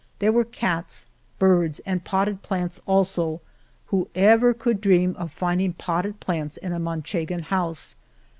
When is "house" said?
7.43-7.95